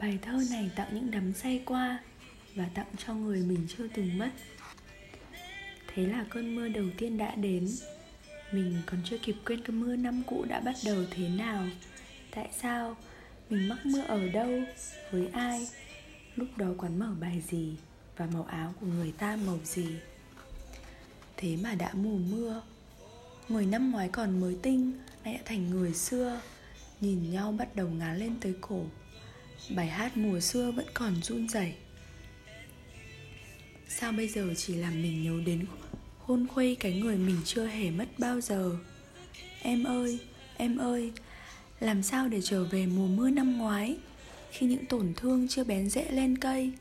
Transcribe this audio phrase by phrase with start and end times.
[0.00, 1.98] Bài thơ này tặng những đắm say qua
[2.54, 4.30] Và tặng cho người mình chưa từng mất.
[5.94, 7.68] Thế là cơn mưa đầu tiên đã đến.
[8.52, 11.64] Mình còn chưa kịp quên cơn mưa năm cũ đã bắt đầu thế nào.
[12.30, 12.96] Tại sao?
[13.50, 14.50] Mình mắc mưa ở đâu?
[15.10, 15.68] Với ai?
[16.36, 17.76] Lúc đó quán mở bài gì?
[18.16, 19.88] Và màu áo của người ta màu gì?
[21.36, 22.62] Thế mà đã mùa mưa.
[23.48, 24.92] Người năm ngoái còn mới tinh,
[25.24, 26.40] Nay đã thành người xưa.
[27.00, 28.84] Nhìn nhau bắt đầu ngá lên tới cổ.
[29.68, 31.74] Bài hát mùa xưa vẫn còn run rẩy.
[33.88, 35.66] Sao bây giờ chỉ làm mình nhớ đến
[36.18, 38.76] hôn khuây cái người mình chưa hề mất bao giờ?
[39.62, 40.18] Em ơi,
[40.56, 41.12] em ơi
[41.80, 43.96] Làm sao để trở về mùa mưa năm ngoái
[44.50, 46.72] Khi những tổn thương chưa bén rễ lên cây?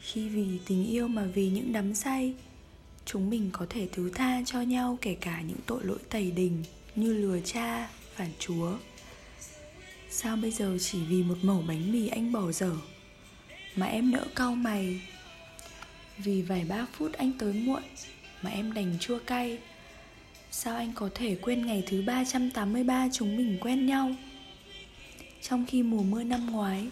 [0.00, 2.34] Khi vì tình yêu mà vì những đắm say
[3.04, 6.64] Chúng mình có thể thứ tha cho nhau kể cả những tội lỗi tày đình
[6.94, 8.72] Như lừa cha, phản chúa.
[10.10, 12.72] Sao bây giờ chỉ vì một mẩu bánh mì anh bỏ dở?
[13.76, 15.00] Mà em nỡ cau mày.
[16.18, 17.82] Vì vài ba phút anh tới muộn
[18.42, 19.58] Mà em đành chua cay.
[20.50, 24.14] Sao anh có thể quên ngày thứ 383 chúng mình quen nhau?
[25.42, 26.88] Trong khi mùa mưa năm ngoái,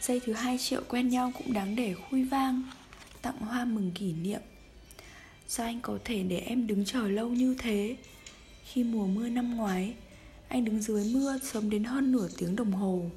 [0.00, 2.62] Giây thứ hai triệu quen nhau cũng đáng để khui vang,
[3.22, 4.40] Tặng hoa mừng kỷ niệm.
[5.48, 7.96] Sao anh có thể để em đứng chờ lâu như thế?
[8.64, 9.94] Khi mùa mưa năm ngoái
[10.48, 13.10] anh đứng dưới mưa sớm đến hơn nửa tiếng đồng hồ.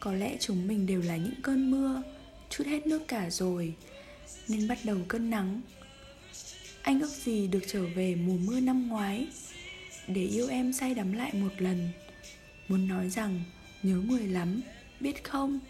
[0.00, 2.02] Có lẽ chúng mình đều là những cơn mưa,
[2.50, 3.74] Chút hết nước cả rồi,
[4.48, 5.60] Nên bắt đầu cơn nắng.
[6.82, 9.26] Anh ước gì được trở về mùa mưa năm ngoái,
[10.08, 11.88] Để yêu em say đắm lại một lần.
[12.68, 13.40] Muốn nói rằng,
[13.82, 14.60] nhớ người lắm,
[15.00, 15.60] Biết không?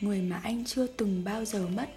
[0.00, 1.88] Người mà anh chưa từng bao giờ mất.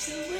[0.00, 0.39] so